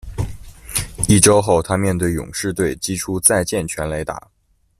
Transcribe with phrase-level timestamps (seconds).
[1.07, 4.27] 一周后，他面对勇士队击出再见全垒打。